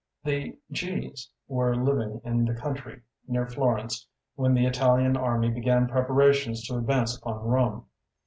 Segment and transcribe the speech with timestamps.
[0.23, 5.87] The G s were living in the country, near Florence, when the Italian army began
[5.87, 7.85] preparations to advance upon Rome.